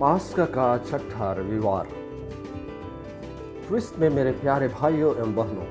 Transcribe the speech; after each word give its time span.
पास्का 0.00 0.44
का 0.44 0.78
छठा 0.78 1.32
रविवार 1.32 1.88
क्रिस्त 3.68 3.98
में 3.98 4.08
मेरे 4.10 4.30
प्यारे 4.32 4.68
भाइयों 4.68 5.16
एवं 5.16 5.34
बहनों, 5.34 5.66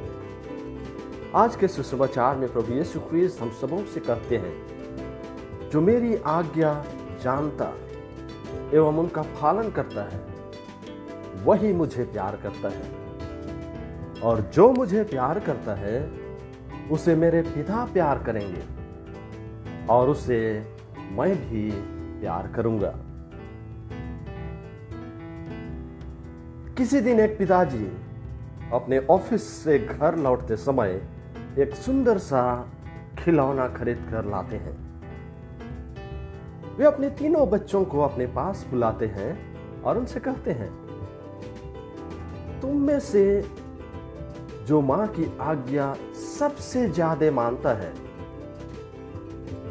आज 1.36 1.55
के 1.55 1.68
सुसमाचार 1.68 2.36
में 2.36 2.54
प्रभु 2.54 2.73
यीशु 2.73 3.00
क्रिस्त 3.00 3.41
हम 3.41 3.52
सबों 3.52 3.84
से 3.86 4.00
कहते 4.00 4.38
हैं, 4.38 5.70
जो 5.70 5.81
मेरी 5.81 6.16
आज्ञा 6.16 6.86
जानता 7.23 7.73
एवं 8.73 8.98
उनका 8.98 9.21
पालन 9.21 9.71
करता 9.71 10.04
है, 10.04 10.21
वही 11.46 11.73
मुझे 11.73 12.04
प्यार 12.04 12.35
करता 12.35 12.70
है। 12.70 14.21
और 14.21 14.41
जो 14.54 14.71
मुझे 14.73 15.04
प्यार 15.04 15.40
करता 15.40 15.76
है, 15.76 16.12
उसे 16.91 17.16
मेरे 17.16 17.41
पिता 17.41 17.85
प्यार 17.85 18.23
करेंगे 18.23 18.63
और 19.90 20.09
उसे 20.09 20.68
मैं 21.12 21.35
भी 21.35 21.71
प्यार 22.21 22.48
करूँगा। 22.48 22.99
किसी 26.80 27.00
दिन 27.02 27.20
एक 27.20 27.38
पिताजी 27.38 27.86
अपने 28.74 28.98
ऑफ़िस 29.12 29.48
से 29.54 29.78
घर 29.80 30.16
लौटते 30.16 30.56
समय 30.56 30.92
एक 31.60 31.74
सुंदर 31.76 32.18
सा 32.18 32.44
खिलौना 33.20 33.68
खरीद 33.68 34.05
कर 34.12 34.26
लाते 34.26 34.55
हैं। 34.55 34.76
वे 36.78 36.86
अपने 36.86 37.10
तीनों 37.10 37.50
बच्चों 37.50 37.84
को 37.86 38.02
अपने 38.02 38.28
पास 38.28 38.66
बुलाते 38.72 39.05
हैं 39.08 39.82
और 39.84 39.98
उनसे 39.98 40.20
कहते 40.20 40.52
हैं, 40.52 40.70
तुम 42.62 42.82
में 42.82 42.99
से 43.02 43.26
जो 44.68 44.82
माँ 44.82 45.08
की 45.10 45.32
आज्ञा 45.41 45.93
सबसे 46.38 46.88
ज़्यादा 46.90 47.32
मानता 47.34 47.74
है, 47.74 47.93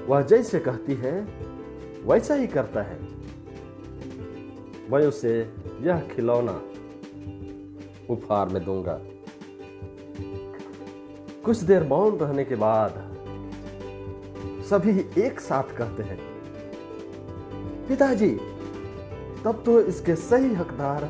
वह 0.08 0.22
जैसे 0.24 0.60
कहती 0.60 0.94
है, 0.94 1.20
वैसा 2.06 2.34
ही 2.34 2.46
करता 2.46 2.82
है। 2.82 3.00
मैं 4.90 5.06
उसे 5.06 5.38
यह 5.82 6.08
खिलौना 6.08 6.60
उपहार 8.10 8.48
में 8.48 8.64
दूँगा। 8.64 8.98
कुछ 11.44 11.56
देर 11.62 11.84
मौन 11.84 12.18
रहने 12.18 12.44
के 12.44 12.56
बाद 12.56 13.04
सभी 14.66 14.98
एक 15.18 15.40
साथ 15.40 15.76
कहते 15.76 16.02
हैं, 16.02 16.18
पिताजी, 17.88 18.30
तब 19.44 19.62
तो 19.66 19.80
इसके 19.82 20.14
सही 20.16 20.54
हकदार 20.54 21.08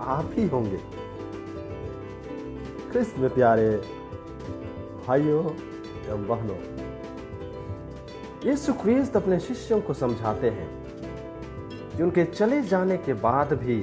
आप 0.00 0.30
ही 0.34 0.46
होंगे। 0.48 0.80
कृष्ण 2.92 3.28
प्यारे 3.28 3.70
भाइयों 5.06 5.44
एवं 5.44 6.26
बहनों, 6.26 6.56
यीशु 8.46 8.72
ख्रीस्त 8.74 9.16
अपने 9.16 9.38
शिष्यों 9.40 9.80
को 9.80 9.94
समझाते 9.94 10.50
हैं 10.50 10.68
कि 11.96 12.02
उनके 12.02 12.24
चले 12.24 12.60
जाने 12.64 12.96
के 12.98 13.12
बाद 13.20 13.52
भी 13.54 13.76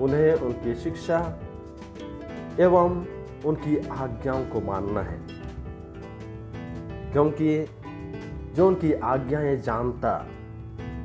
उन्हें 0.00 0.34
उनकी 0.34 0.74
शिक्षा 0.74 1.40
एवं 2.60 3.06
उनकी 3.44 3.76
आज्ञाओं 3.88 4.44
को 4.44 4.60
मानना 4.60 5.00
है। 5.00 5.20
क्योंकि 7.12 7.66
जो 8.56 8.68
उनकी 8.68 8.92
आज्ञाएँ 8.92 9.56
जानता 9.56 10.26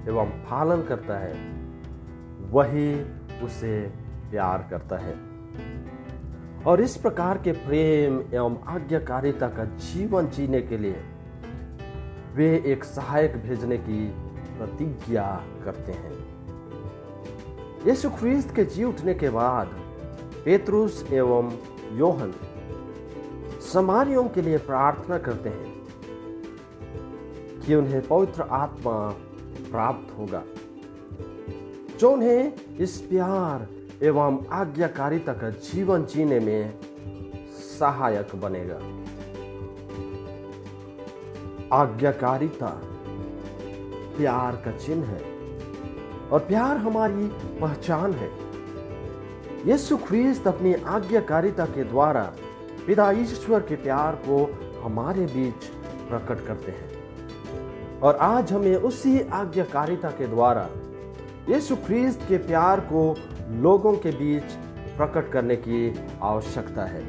एवं 0.08 0.26
पालन 0.26 0.82
करता 0.84 1.18
है, 1.18 1.34
वही 2.52 3.04
उसे 3.42 3.82
प्यार 4.32 4.68
करता 4.70 4.98
है। 4.98 5.16
और 6.68 6.82
इस 6.82 6.98
प्रकार 6.98 7.38
के 7.38 7.52
प्रेम 7.52 8.22
एवं 8.34 8.64
आज्ञाकारिता 8.68 9.48
का 9.48 9.66
जीवन 9.66 10.28
जीने 10.28 10.62
के 10.62 10.78
लिए 10.78 11.04
वे 12.34 12.64
एक 12.66 12.84
सहायक 12.84 13.38
भेजने 13.38 13.78
की 13.78 14.08
प्रतिज्ञा 14.58 15.44
करते 15.66 15.92
हैं। 15.92 16.35
यीशु 17.88 18.10
ख्रीस्त 18.10 18.56
के 18.56 18.64
जी 18.66 18.84
उठने 18.84 19.14
के 19.14 19.30
बाद 19.30 19.68
पेतरुस 20.46 21.06
एवं 21.14 21.52
योहन 21.92 22.34
समारियों 23.74 24.24
के 24.30 24.42
लिए 24.42 24.58
प्रार्थना 24.58 25.18
करते 25.18 25.50
हैं 25.50 25.74
कि 27.62 27.76
उन्हें 27.76 28.02
पवित्र 28.08 28.42
आत्मा 28.42 29.10
प्राप्त 29.72 30.18
होगा, 30.18 30.44
जो 32.00 32.12
उन्हें 32.12 32.54
इस 32.78 32.98
प्यार 33.02 33.68
एवं 34.04 34.46
आज्ञाकारिता 34.52 35.34
का 35.34 35.50
जीवन 35.50 36.06
जीने 36.06 36.40
में 36.40 36.80
सहायक 37.80 38.36
बनेगा। 38.36 38.80
आज्ञाकारिता, 41.74 42.68
प्यार 44.18 44.56
का 44.56 44.72
चिन्ह 44.72 45.06
है। 45.06 45.35
और 46.32 46.40
प्यार 46.40 46.78
हमारी 46.78 47.28
पहचान 47.62 48.14
है। 48.14 48.30
यीशु 49.68 49.98
ख्रीस्त 49.98 50.48
अपनी 50.48 50.74
आज्ञाकारिता 50.74 51.66
के 51.66 51.84
द्वारा 51.84 52.34
पिता 52.88 53.12
ईश्वर 53.12 53.60
के 53.60 53.76
प्यार 53.76 54.16
को 54.16 54.60
हमारे 54.84 55.22
बीच 55.22 55.64
प्रकट 56.10 56.48
करते 56.48 56.72
हैं। 56.72 58.00
और 58.00 58.16
आज 58.16 58.54
हमें 58.54 58.76
उसी 58.76 59.22
आज्ञाकारिता 59.22 60.10
के 60.10 60.28
द्वारा 60.28 60.70
यीशु 61.50 61.76
ख्रीस्त 61.76 62.20
के 62.30 62.38
प्यार 62.38 62.80
को 62.80 63.16
लोगों 63.50 63.94
के 63.94 64.12
बीच 64.12 64.44
प्रकट 64.98 65.32
करने 65.32 65.56
की 65.56 65.96
आवश्यकता 66.22 66.84
है। 66.86 67.04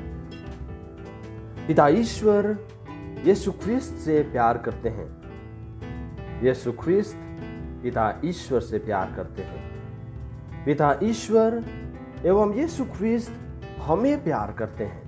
पिता 1.69 1.89
ईश्वर 1.89 2.59
यीशु 3.25 3.53
ख्रीस्त 3.53 3.95
से 3.95 4.23
प्यार 4.23 4.59
करते 4.59 4.89
हैं। 4.89 5.09
यीशु 6.43 6.73
ख्रीस्त 6.73 7.19
पिता 7.83 8.21
ईश्वर 8.25 8.61
से 8.61 8.79
प्यार 8.79 9.13
करते 9.17 9.43
हैं। 9.43 9.77
पिता 10.65 10.99
ईश्वर 11.03 11.65
एवं 12.27 12.55
यीशु 12.55 12.85
ख्रीस्त 12.85 13.33
हमें 13.79 14.25
प्यार 14.25 14.53
करते 14.53 14.85
हैं। 14.85 15.07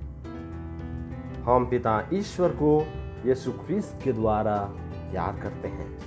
हम 1.42 1.66
पिता 1.70 2.08
ईश्वर 2.14 2.48
को 2.48 2.86
यीशु 3.26 3.52
ख्रीस्त 3.52 3.98
के 4.04 4.12
द्वारा 4.12 4.56
प्यार 5.10 5.40
करते 5.42 5.68
हैं। 5.68 5.98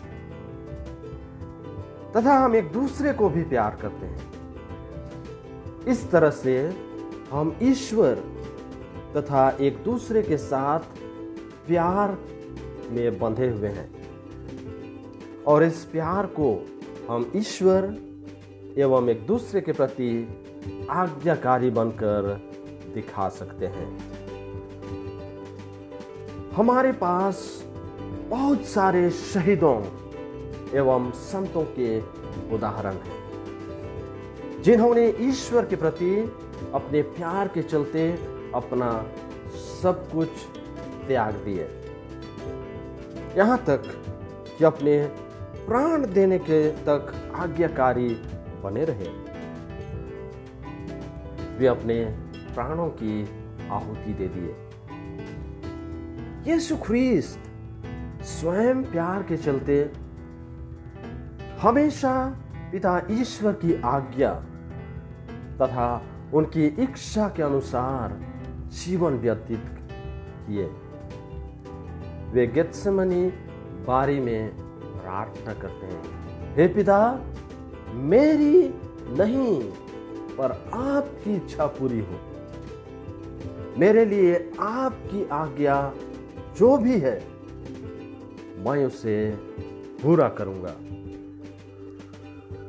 तथा 2.11 2.33
हम 2.33 2.55
एक 2.55 2.71
दूसरे 2.71 3.13
को 3.13 3.29
भी 3.29 3.44
प्यार 3.44 3.77
करते 3.81 4.05
हैं। 4.05 4.31
इस 5.88 6.11
तरह 6.11 6.29
से 6.29 6.75
हम 7.31 7.57
ईश्वर 7.61 8.16
तथा 9.17 9.50
एक 9.50 9.83
दूसरे 9.83 10.21
के 10.21 10.38
साथ 10.38 10.79
प्यार 11.67 12.17
में 12.89 13.19
बंधे 13.19 13.50
हुए 13.50 13.67
हैं। 13.67 14.00
और 15.47 15.63
इस 15.63 15.84
प्यार 15.85 16.25
को 16.40 16.50
हम 17.09 17.31
ईश्वर 17.35 17.96
एवं 18.78 19.09
एक 19.09 19.25
दूसरे 19.25 19.62
के 19.62 19.72
प्रति 19.72 20.12
आज्ञाकारी 20.90 21.69
बनकर 21.69 22.28
दिखा 22.94 23.29
सकते 23.29 23.66
हैं। 23.66 23.88
हमारे 26.56 26.91
पास 26.91 27.66
बहुत 28.30 28.66
सारे 28.66 29.09
शहीदों 29.09 29.78
एवं 30.78 31.12
संतों 31.12 31.63
के 31.80 32.00
उदाहरण 32.56 32.96
हैं, 32.96 33.19
जिन्होंने 34.63 35.07
ईश्वर 35.19 35.66
के 35.66 35.75
प्रति 35.75 36.16
अपने 36.74 37.01
प्यार 37.01 37.47
के 37.47 37.62
चलते 37.62 38.12
अपना 38.56 38.91
सब 39.81 40.07
कुछ 40.12 40.28
त्याग 41.07 41.34
दिए। 41.46 41.68
यहाँ 43.38 43.57
तक 43.57 43.81
कि 44.57 44.63
अपने 44.66 44.97
प्राण 45.71 46.05
देने 46.05 46.39
के 46.39 46.71
तक 46.71 47.31
आज्ञाकारी 47.35 48.07
बने 48.63 48.85
रहे। 48.85 49.07
वे 51.57 51.68
अपने 51.68 52.06
प्राणों 52.53 52.89
की 52.89 53.29
आहुति 53.71 54.13
दे 54.13 54.27
दिए। 54.27 54.56
यीशु 56.53 56.77
ख्रीस्त 56.77 57.39
स्वयं 58.21 58.83
प्यार 58.83 59.23
के 59.23 59.38
चलते 59.38 59.91
हमेशा 61.62 62.35
पिता 62.71 63.07
ईश्वर 63.12 63.53
की 63.53 63.81
आज्ञा 63.81 64.33
तथा 65.62 66.06
उनकी 66.33 66.65
इच्छा 66.65 67.29
के 67.29 67.44
अनुसार 67.44 68.19
जीवन 68.67 69.13
व्यतीत 69.13 69.63
किए। 70.47 70.65
वे 72.31 72.47
गेत्समनी 72.47 73.27
बारी 73.88 74.19
में 74.19 74.70
प्रार्थना 75.01 75.53
करते 75.53 75.86
हैं। 75.86 76.01
हे 76.56 76.68
पिता, 76.68 77.19
मेरी 77.89 78.74
नहीं, 79.18 79.62
पर 80.38 80.51
आपकी 80.74 81.36
इच्छा 81.36 81.65
पूरी 81.65 82.00
हो। 82.00 82.19
मेरे 83.77 84.06
लिए 84.06 84.51
आपकी 84.59 85.30
आज्ञा 85.30 85.94
जो 86.57 86.77
भी 86.77 87.00
है, 87.00 87.24
मैं 88.57 88.86
उसे 88.86 89.31
पूरा 90.03 90.30
करूँगा। 90.30 90.75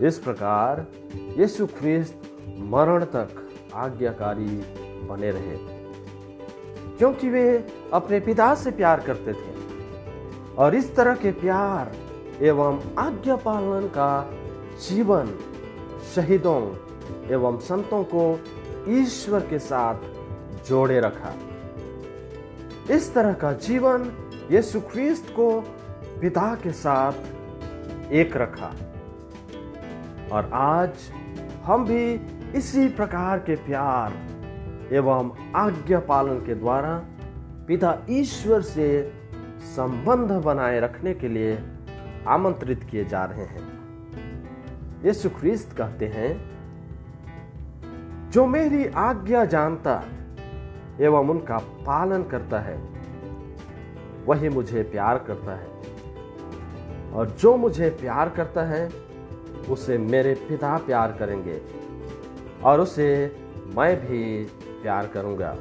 इस 0.06 0.19
प्रकार 0.19 0.87
यीशु 1.40 1.67
ख्रिस्त 1.67 2.23
मरण 2.58 3.05
तक 3.05 3.49
आज्ञाकारी 3.75 4.62
बने 5.06 5.31
रहे। 5.31 5.56
क्योंकि 6.99 7.29
वे 7.29 7.67
अपने 7.93 8.20
पिता 8.20 8.55
से 8.55 8.70
प्यार 8.70 9.00
करते 9.00 9.32
थे 9.32 9.55
और 10.55 10.75
इस 10.75 10.96
तरह 10.96 11.14
के 11.14 11.31
प्यार 11.31 12.12
एवं 12.40 12.81
आज्ञा 12.99 13.37
पालन 13.37 13.87
का 13.87 14.31
जीवन 14.88 15.38
शहीदों 16.14 16.61
एवं 17.31 17.58
संतों 17.58 18.05
को 18.05 18.40
ईश्वर 18.88 19.40
के 19.40 19.58
साथ 19.58 19.94
जोड़े 20.69 21.00
रखा। 21.00 21.34
इस 22.90 23.14
तरह 23.14 23.32
का 23.32 23.52
जीवन 23.52 24.12
यीशु 24.50 24.81
ख्रीस्त 24.81 25.31
को 25.31 25.61
पिता 26.20 26.55
के 26.55 26.73
साथ 26.73 27.12
एक 28.12 28.37
रखा। 28.37 28.73
और 30.32 30.50
आज 30.52 30.90
हम 31.64 31.84
भी 31.84 32.20
इसी 32.58 32.88
प्रकार 32.88 33.38
के 33.38 33.55
प्यार 33.55 34.12
एवं 34.94 35.31
आज्ञा 35.56 35.99
पालन 35.99 36.34
के 36.34 36.55
द्वारा 36.55 37.06
पिता 37.69 38.06
ईश्वर 38.11 38.62
से 38.62 39.12
संबंध 39.61 40.32
बनाए 40.44 40.81
रखने 40.81 41.14
के 41.14 41.29
लिए 41.29 41.56
आमंत्रित 42.28 42.84
किए 42.84 43.04
जा 43.04 43.24
रहे 43.24 43.44
हैं। 43.44 43.82
यीशु 45.04 45.30
ख्रीस्त 45.30 45.76
कहते 45.76 46.06
हैं, 46.06 46.52
जो 48.30 48.46
मेरी 48.46 48.86
आज्ञा 48.86 49.44
जानता 49.44 50.04
एवं 51.00 51.28
उनका 51.28 51.58
पालन 51.58 52.22
करता 52.22 52.58
है, 52.58 52.82
वही 54.26 54.48
मुझे 54.48 54.82
प्यार 54.82 55.19
करता 55.19 55.54
है। 55.54 55.66
और 57.12 57.30
जो 57.30 57.56
मुझे 57.56 57.90
प्यार 57.90 58.28
करता 58.28 58.62
है, 58.62 58.90
उसे 59.70 59.98
मेरे 59.98 60.34
पिता 60.34 60.78
प्यार 60.78 61.12
करेंगे 61.12 61.62
और 62.64 62.80
उसे 62.80 63.36
मैं 63.76 64.00
भी 64.00 64.44
प्यार 64.82 65.06
करूँगा। 65.06 65.56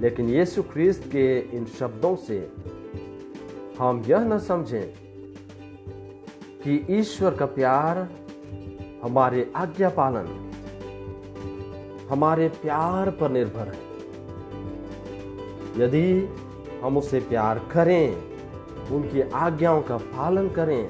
लेकिन 0.00 0.28
यीशु 0.28 0.62
ख्रीस्त 0.62 1.04
के 1.06 1.38
इन 1.38 1.64
शब्दों 1.64 2.16
से 2.16 2.52
हम 3.80 4.04
यह 4.06 4.18
न 4.18 4.38
समझें 4.38 4.92
कि 6.64 6.86
ईश्वर 6.90 7.34
का 7.34 7.46
प्यार 7.46 7.98
हमारे 9.04 9.52
आज्ञा 9.56 9.88
पालन, 9.88 10.50
हमारे 12.10 12.48
प्यार 12.48 13.10
पर 13.10 13.30
निर्भर 13.30 13.68
है। 13.68 13.90
यदि 15.76 16.28
हम 16.82 16.98
उसे 16.98 17.20
प्यार 17.20 17.58
करें, 17.58 18.22
उनकी 18.90 19.20
आज्ञाओं 19.20 19.82
का 19.82 19.96
पालन 19.96 20.48
करें, 20.48 20.88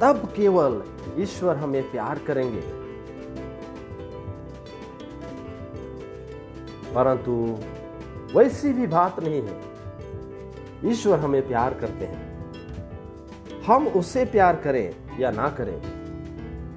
तब 0.00 0.32
केवल 0.36 0.82
ईश्वर 1.18 1.56
हमें 1.56 1.90
प्यार 1.90 2.18
करेंगे। 2.18 2.60
परंतु 6.94 7.58
वैसी 8.38 8.72
भी 8.72 8.86
बात 8.86 9.20
नहीं 9.20 9.42
है। 9.42 9.71
ईश्वर 10.84 11.18
हमें 11.18 11.48
प्यार 11.48 11.74
करते 11.74 12.04
हैं। 12.04 12.32
हम 13.66 13.88
उससे 13.88 14.24
प्यार 14.24 14.56
करें 14.56 14.94
या 15.18 15.30
ना 15.30 15.48
करें, 15.48 15.80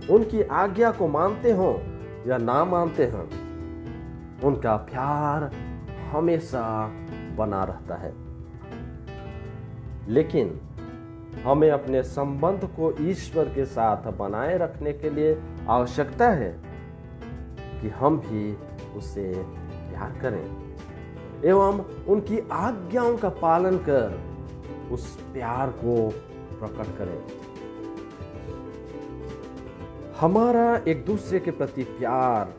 उनकी 0.07 0.41
आज्ञा 0.41 0.91
को 0.91 1.07
मानते 1.07 1.51
हो 1.51 1.81
या 2.27 2.37
ना 2.37 2.65
मानते 2.65 3.03
हैं, 3.03 3.45
उनका 4.41 4.75
प्यार 4.75 5.51
हमेशा 6.11 6.87
बना 7.35 7.63
रहता 7.63 7.95
है। 7.95 8.13
लेकिन 10.07 10.61
हमें 11.45 11.71
अपने 11.71 12.03
संबंध 12.03 12.63
को 12.63 12.93
ईश्वर 13.01 13.45
के 13.45 13.65
साथ 13.65 14.11
बनाए 14.11 14.57
रखने 14.57 14.93
के 14.93 15.09
लिए 15.09 15.41
आवश्यकता 15.69 16.29
है 16.29 16.59
कि 17.81 17.89
हम 17.89 18.17
भी 18.17 18.57
उसे 18.97 19.33
प्यार 19.89 20.19
करें। 20.21 20.64
एवं 21.45 21.79
उनकी 22.07 22.39
आज्ञाओं 22.51 23.17
का 23.17 23.29
पालन 23.29 23.77
कर 23.77 24.21
उस 24.91 25.15
प्यार 25.33 25.69
को 25.69 26.09
प्रकट 26.59 26.97
करें। 26.97 27.21
हमारा 30.19 30.81
एक 30.87 31.05
दूसरे 31.05 31.39
के 31.39 31.51
प्रति 31.51 31.83
प्यार 31.83 32.53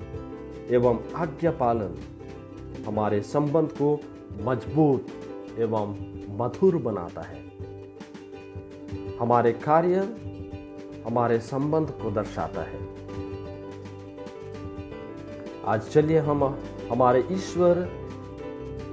एवं 0.75 0.99
आज्ञा 1.17 1.51
पालन 1.51 1.99
हमारे 2.87 3.21
संबंध 3.21 3.69
को 3.69 4.01
मज़बूत 4.43 5.07
एवं 5.59 5.97
मधुर 6.39 6.77
बनाता 6.77 7.21
है। 7.21 7.45
हमारे 9.21 9.53
कार्य 9.53 9.99
हमारे 11.07 11.39
संबंध 11.41 11.91
को 11.91 12.11
दर्शाता 12.11 12.63
है। 12.63 12.81
आज 15.67 15.89
चलिए 15.89 16.19
हम 16.19 16.45
हमारे 16.93 17.25
ईश्वर 17.33 18.06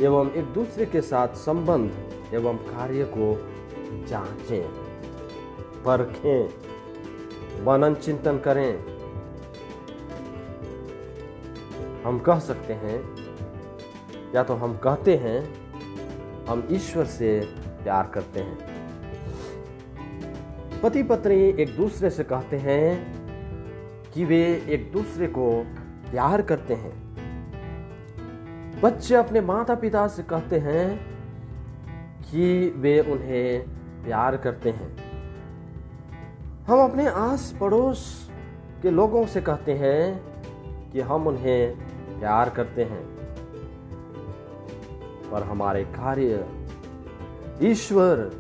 एवं 0.02 0.32
एक 0.32 0.46
दूसरे 0.46 0.86
के 0.86 1.02
साथ 1.02 1.28
संबंध 1.28 2.34
एवं 2.34 2.58
कार्य 2.58 3.04
को 3.18 3.50
जांचें, 4.08 4.64
परखें 5.84 6.50
मनन 7.66 7.96
चिंतन 7.96 8.38
करें। 8.38 8.80
हम 12.04 12.20
कह 12.20 12.40
सकते 12.40 12.74
हैं, 12.74 13.00
या 14.36 14.44
तो 14.44 14.54
हम 14.54 14.78
कहते 14.78 15.16
हैं, 15.16 15.56
हम 16.46 16.68
ईश्वर 16.72 17.06
से 17.06 17.40
प्यार 17.84 18.12
करते 18.14 18.40
हैं। 18.40 18.58
पति 20.84 21.04
पत्नी 21.04 21.36
एक 21.36 21.76
दूसरे 21.78 22.10
से 22.10 22.24
कहते 22.24 22.58
हैं 22.58 23.24
कि 24.14 24.26
वे 24.26 24.66
एक 24.70 24.92
दूसरे 24.92 25.28
को 25.28 25.64
प्यार 26.12 26.42
करते 26.42 26.74
हैं। 26.74 27.03
बच्चे 28.84 29.16
अपने 29.16 29.42
माता 29.42 29.76
पिता 29.76 30.08
से 30.08 30.24
कहते 30.24 30.60
हैं 30.60 31.00
कि 32.22 32.74
वे 32.78 33.00
उन्हें 33.00 33.64
प्यार 34.06 34.38
करते 34.38 34.70
हैं। 34.70 34.98
हम 36.66 36.80
अपने 36.80 37.08
आस 37.08 37.58
पड़ोस 37.62 38.32
के 38.82 38.92
लोगों 38.92 39.26
से 39.26 39.42
कहते 39.42 39.74
हैं 39.74 40.24
कि 40.92 41.02
हम 41.02 41.28
उन्हें 41.28 41.76
प्यार 42.20 42.50
करते 42.50 42.84
हैं। 42.84 43.04
पर 45.32 45.44
हमारे 45.44 45.84
कार्य 45.84 46.48
ईश्वर 47.62 48.32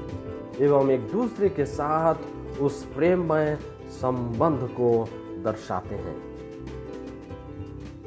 एवं 0.60 0.90
एक 0.90 1.12
दूसरे 1.12 1.50
के 1.50 1.66
साथ 1.66 2.16
उस 2.62 2.86
प्रेममय 2.86 3.57
संबंध 3.90 4.69
को 4.72 5.10
दर्शाते 5.44 5.95
हैं। 5.95 6.18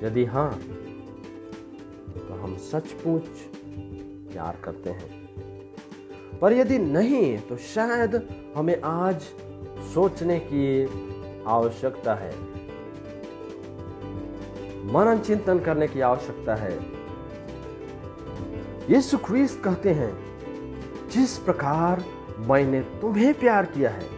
यदि 0.03 0.25
हाँ 0.25 0.61
हम 2.57 2.63
सचमुच 2.63 3.27
प्यार 4.33 4.57
करते 4.65 4.91
हैं। 4.91 5.29
पर 6.39 6.53
यदि 6.53 6.79
नहीं 6.79 7.39
तो 7.39 7.57
शायद 7.57 8.29
हमें 8.57 8.83
आज 8.83 9.21
सोचने 9.95 10.39
की 10.39 10.89
आवश्यकता 11.47 12.15
है। 12.15 12.31
मनन 14.93 15.19
चिंतन 15.19 15.59
करने 15.59 15.89
की 15.89 16.01
आवश्यकता 16.01 16.55
है। 16.55 16.79
ये 18.91 19.01
सुख्रीस्त 19.01 19.63
कहते 19.65 19.91
हैं, 19.91 20.13
जिस 21.09 21.39
प्रकार 21.39 22.05
मैंने 22.39 22.81
तुम्हें 22.81 23.35
प्यार 23.35 23.65
किया 23.65 23.91
है, 23.91 24.09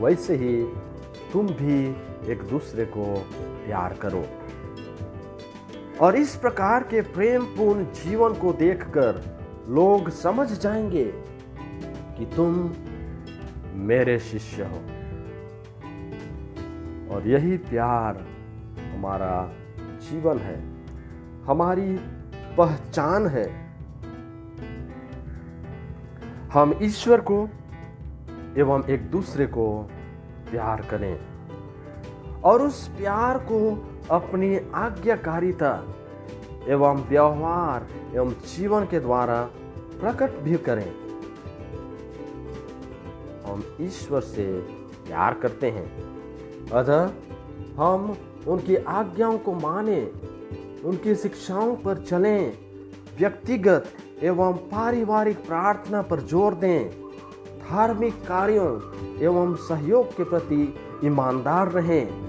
वैसे 0.00 0.36
ही 0.36 0.64
तुम 1.32 1.46
भी 1.46 1.96
एक 2.32 2.42
दूसरे 2.42 2.84
को 2.84 3.26
प्यार 3.66 3.94
करो। 3.94 4.24
और 6.00 6.16
इस 6.16 6.36
प्रकार 6.36 6.82
के 6.82 7.00
प्रेम 7.00 7.44
पूर्ण 7.44 7.84
जीवन 7.84 8.34
को 8.34 8.52
देखकर 8.52 9.38
लोग 9.68 10.10
समझ 10.10 10.52
जाएँगे 10.52 11.04
कि 12.18 12.26
तुम 12.36 12.72
मेरे 13.74 14.18
शिष्य 14.18 14.62
हो। 14.62 14.76
और 17.14 17.22
यही 17.26 17.56
प्यार 17.56 18.26
हमारा 18.94 19.52
जीवन 19.98 20.38
है। 20.38 20.74
हमारी 21.44 21.96
पहचान 22.58 23.26
है। 23.26 23.66
हम 26.52 26.78
ईश्वर 26.82 27.20
को 27.20 27.48
एवं 28.58 28.84
एक 28.84 29.10
दूसरे 29.10 29.46
को 29.46 29.90
प्यार 30.50 30.80
करें। 30.80 31.20
और 32.40 32.62
उस 32.62 32.88
प्यार 32.88 33.38
को 33.38 33.88
अपनी 34.10 34.58
आज्ञाकारिता 34.74 35.84
एवं 36.68 37.02
व्यवहार 37.08 37.86
एवं 38.14 38.30
जीवन 38.30 38.84
के 38.84 39.00
द्वारा 39.00 39.42
प्रकट 40.00 40.38
भी 40.38 40.56
करें। 40.56 40.90
हम 43.46 43.76
ईश्वर 43.80 44.20
से 44.20 44.60
प्यार 45.06 45.34
करते 45.34 45.70
हैं। 45.70 45.86
अतः 46.70 47.10
हम 47.76 48.16
उनकी 48.48 48.76
आज्ञाओं 48.76 49.38
को 49.38 49.52
माने, 49.52 50.12
उनकी 50.84 51.14
शिक्षाओं 51.14 51.76
पर 51.76 51.98
चलें, 51.98 52.52
व्यक्तिगत 53.18 53.84
एवं 54.22 54.52
पारिवारिक 54.52 55.46
प्रार्थना 55.46 56.02
पर 56.02 56.20
ज़ोर 56.20 56.54
दें, 56.54 56.90
धार्मिक 57.70 58.14
कार्यों 58.14 58.80
एवं 59.20 59.54
सहयोग 59.54 60.16
के 60.16 60.24
प्रति 60.24 60.74
ईमानदार 61.04 61.68
रहें। 61.68 62.25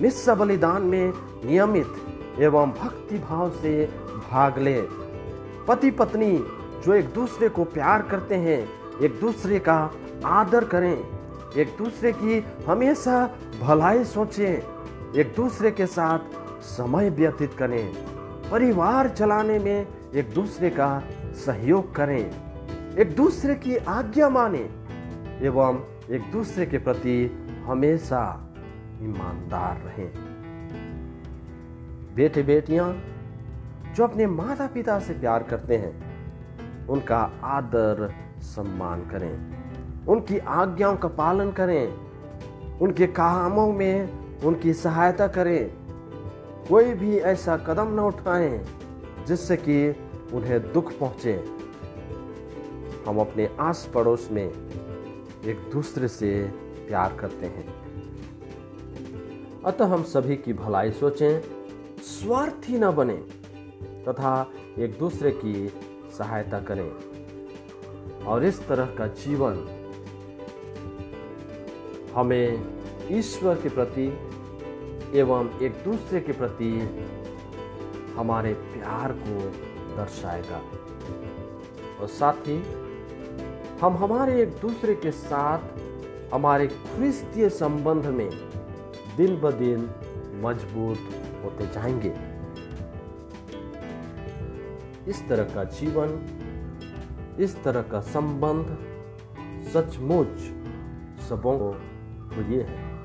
निस्सा 0.00 0.34
बलिदान 0.34 0.82
में 0.82 1.12
नियमित 1.44 2.40
एवं 2.40 2.70
भक्ति 2.70 3.18
भाव 3.18 3.50
से 3.50 3.86
भाग 4.30 4.58
लें। 4.58 4.86
पति 5.68 5.90
पत्नी 5.90 6.36
जो 6.84 6.94
एक 6.94 7.06
दूसरे 7.06 7.48
को 7.48 7.64
प्यार 7.64 8.02
करते 8.02 8.34
हैं, 8.34 8.68
एक 9.02 9.20
दूसरे 9.20 9.58
का 9.58 9.90
आदर 10.24 10.64
करें, 10.64 10.96
एक 11.56 11.76
दूसरे 11.78 12.12
की 12.12 12.44
हमेशा 12.66 13.26
भलाई 13.62 14.04
सोचें, 14.04 14.62
एक 15.14 15.34
दूसरे 15.36 15.70
के 15.70 15.86
साथ 15.86 16.18
समय 16.62 17.10
व्यतीत 17.10 17.54
करें, 17.54 17.92
परिवार 18.50 19.08
चलाने 19.08 19.58
में 19.58 19.86
एक 20.14 20.32
दूसरे 20.34 20.70
का 20.70 21.02
सहयोग 21.46 21.94
करें, 21.94 22.30
एक 22.98 23.16
दूसरे 23.16 23.54
की 23.54 23.76
आज्ञा 23.76 24.28
माने, 24.28 24.68
एवं 25.46 25.82
एक 26.10 26.30
दूसरे 26.32 26.66
के 26.66 26.78
प्रति 26.78 27.30
हमेशा 27.66 28.45
ईमानदार 29.02 29.76
रहें। 29.76 30.10
बेटे 32.14 32.42
बेटियाँ 32.42 33.02
जो 33.96 34.04
अपने 34.04 34.26
माता 34.26 34.66
पिता 34.66 34.98
से 34.98 35.12
प्यार 35.12 35.42
करते 35.42 35.76
हैं, 35.76 36.16
उनका 36.86 37.32
आदर 37.42 38.14
सम्मान 38.40 39.00
करें, 39.00 39.56
उनकी 40.06 40.38
आज्ञाओं 40.38 40.96
का 40.96 41.08
पालन 41.08 41.52
करें, 41.52 41.94
उनके 42.78 43.06
कामों 43.06 43.72
में 43.72 44.26
उनकी 44.40 44.72
सहायता 44.72 45.26
करें। 45.26 45.70
कोई 46.68 46.94
भी 46.94 47.18
ऐसा 47.18 47.56
कदम 47.56 47.94
न 47.94 47.98
उठाएँ 47.98 48.64
जिससे 49.26 49.56
कि 49.56 49.96
उन्हें 50.32 50.72
दुख 50.72 50.92
पहुँचे। 50.92 51.44
हम 53.08 53.18
अपने 53.18 53.56
आस 53.60 53.90
पड़ोस 53.94 54.28
में 54.32 54.44
एक 55.44 55.70
दूसरे 55.72 56.08
से 56.08 56.52
प्यार 56.88 57.16
करते 57.20 57.46
हैं। 57.46 57.85
अतः 59.66 59.84
हम 59.84 60.02
सभी 60.02 60.36
की 60.36 60.52
भलाई 60.52 60.90
सोचें, 60.90 61.40
स्वार्थी 62.02 62.78
न 62.78 62.90
बने, 62.90 63.16
तथा 64.08 64.50
एक 64.78 64.98
दूसरे 64.98 65.30
की 65.30 65.72
सहायता 66.18 66.60
करें, 66.60 66.90
और 68.24 68.44
इस 68.44 68.68
तरह 68.68 68.86
का 68.86 69.06
जीवन 69.06 69.52
हमें 72.14 72.76
ईश्वर 73.10 73.54
के 73.54 73.68
प्रति 73.68 74.18
एवं 75.18 75.58
एक 75.62 75.72
दूसरे 75.72 76.20
के 76.20 76.32
प्रति 76.32 76.72
हमारे 78.16 78.54
प्यार 78.54 79.12
को 79.12 79.40
दर्शाएगा। 79.96 80.62
और 82.00 82.06
साथ 82.06 82.48
ही 82.48 82.62
हम 83.80 83.96
हमारे 83.96 84.42
एक 84.42 84.48
दूसरे 84.48 84.94
के 84.94 85.10
साथ 85.10 85.58
हमारे 86.34 86.66
ख्रिस्तीय 86.66 87.48
संबंध 87.48 88.06
में 88.06 88.45
दिन 89.16 89.36
ब 89.36 89.50
दिन 89.50 89.90
मज़बूत 90.42 90.98
होते 91.44 91.66
जाएँगे। 91.66 92.36
इस 95.10 95.28
तरह 95.28 95.44
का 95.54 95.64
जीवन, 95.64 96.26
इस 97.38 97.64
तरह 97.64 97.82
का 97.82 98.00
संबंध 98.00 98.78
सचमुच 99.74 100.28
सबों 101.28 101.58
को 101.58 101.72
प्रिय 102.28 102.60
है। 102.60 102.96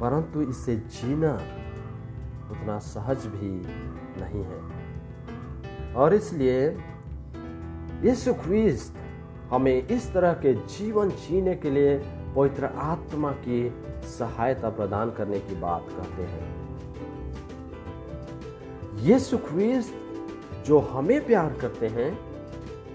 परंतु 0.00 0.42
इसे 0.42 0.76
जीना 0.76 1.32
उतना 2.50 2.78
सहज 2.78 3.26
भी 3.26 3.50
नहीं 4.20 4.44
है। 4.44 4.78
और 5.94 6.14
इसलिए 6.14 6.68
यीशु 8.02 8.34
ख्रीस्त 8.34 8.94
हमें 9.50 9.86
इस 9.86 10.12
तरह 10.12 10.32
के 10.32 10.54
जीवन 10.54 11.08
जीने 11.08 11.54
के 11.54 11.70
लिए 11.70 11.98
पवित्र 12.36 12.64
आत्मा 12.64 13.32
की 13.32 13.72
सहायता 14.02 14.70
प्रदान 14.70 15.10
करने 15.10 15.40
की 15.40 15.54
बात 15.54 15.86
करते 15.88 16.22
हैं। 16.22 16.68
यीशु 18.96 19.38
ख्रीस्त 19.38 19.94
जो 20.66 20.78
हमें 20.78 21.26
प्यार 21.26 21.52
करते 21.52 21.86
हैं, 21.86 22.18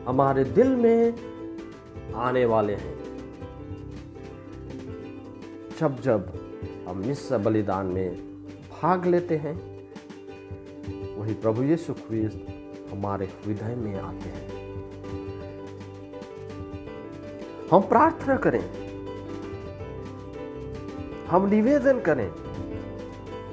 हमारे 0.06 0.44
दिल 0.44 0.76
में 0.76 1.14
आने 2.16 2.46
वाले 2.46 2.76
हैं। 2.76 3.04
जब 5.80 6.02
जब 6.02 6.34
हम 6.88 7.00
निस्सा 7.00 7.38
बलिदान 7.38 7.86
में 7.86 8.16
भाग 8.46 9.06
लेते 9.06 9.38
हैं, 9.38 9.74
वही 11.18 11.34
प्रभु 11.34 11.64
यीशु 11.64 11.94
ख्रीस्त 11.94 12.46
हमारे 12.92 13.26
हृदय 13.26 13.76
में 13.76 14.00
आते 14.00 14.30
हैं। 14.30 14.64
हम 17.72 17.82
प्रार्थना 17.82 18.36
करें। 18.36 18.93
हम 21.34 21.48
निवेदन 21.50 22.00
करें 22.00 22.32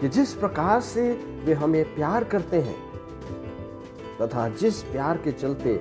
कि 0.00 0.08
जिस 0.08 0.32
प्रकार 0.34 0.80
से 0.80 1.12
वे 1.44 1.52
हमें 1.52 1.94
प्यार 1.94 2.24
करते 2.24 2.60
हैं 2.60 2.76
तथा 4.20 4.48
जिस 4.48 4.82
प्यार 4.82 5.16
के 5.16 5.32
चलते 5.32 5.74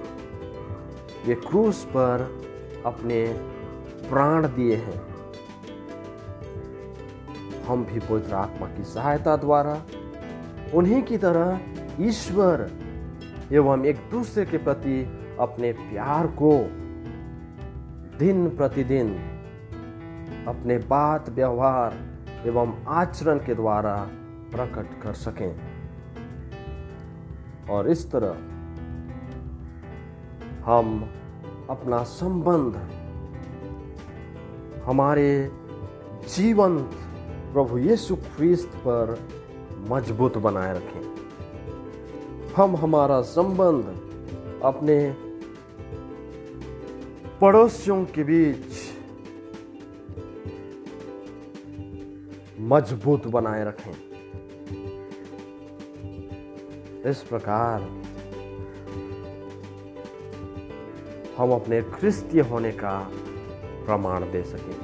वे 1.25 1.35
क्रूस 1.35 1.83
पर 1.85 2.41
अपने 2.85 3.25
प्राण 4.09 4.47
दिए 4.47 4.75
हैं, 4.75 5.01
हम 7.67 7.85
भी 7.85 7.99
पवित्र 7.99 8.33
आत्मा 8.33 8.67
की 8.67 8.83
सहायता 8.83 9.35
द्वारा 9.35 9.81
उन्हीं 10.73 11.03
की 11.03 11.17
तरह 11.17 11.59
ईश्वर 12.01 12.71
एवं 13.51 13.85
एक 13.85 13.97
दूसरे 14.11 14.45
के 14.45 14.57
प्रति 14.57 15.01
अपने 15.39 15.71
प्यार 15.71 16.27
को 16.27 16.51
दिन 18.19 18.49
प्रतिदिन 18.49 19.13
अपने 20.49 20.77
बात, 20.77 21.29
व्यवहार 21.29 21.97
एवं 22.45 22.83
आचरण 22.87 23.37
के 23.37 23.55
द्वारा 23.55 24.07
प्रकट 24.51 25.01
कर 25.01 25.13
सकें। 25.13 25.55
और 27.69 27.89
इस 27.89 28.11
तरह 28.11 28.31
हम 30.65 31.13
अपना 31.69 32.03
संबंध, 32.03 32.75
हमारे 34.83 35.51
जीवंत 36.35 36.89
प्रभु 37.53 37.77
यीशु 37.77 38.15
ख्रीस्त 38.15 38.69
पर 38.69 39.19
मज़बूत 39.89 40.37
बनाए 40.37 40.73
रखें। 40.73 41.09
हम 42.57 42.75
हमारा 42.75 43.21
संबंध 43.21 43.83
अपने 44.63 45.15
पड़ोसियों 47.41 48.05
के 48.05 48.23
बीच 48.23 48.88
मज़बूत 52.69 53.27
बनाए 53.27 53.63
रखें। 53.65 53.93
इस 57.09 57.21
प्रकार 57.23 57.81
हम 61.37 61.51
अपने 61.51 61.81
क्रिस्तीय 61.81 62.41
होने 62.41 62.71
का 62.71 62.99
प्रमाण 63.85 64.31
दे 64.31 64.43
सकें। 64.43 64.77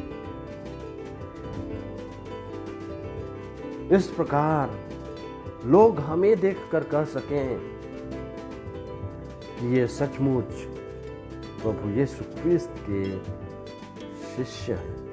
इस 3.95 4.07
प्रकार 4.07 4.79
लोग 5.65 5.99
हमें 5.99 6.39
देखकर 6.39 6.83
कह 6.83 7.03
सकें 7.05 7.59
कि 9.49 9.75
ये 9.77 9.87
सचमुच 9.87 10.53
प्रभु 11.61 11.89
यीशु 11.89 12.23
क्रिस्त 12.23 12.73
के 12.89 13.03
शिष्य 14.35 14.73
हैं। 14.73 15.04